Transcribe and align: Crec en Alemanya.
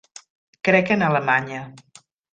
Crec 0.69 0.89
en 0.95 1.05
Alemanya. 1.09 1.61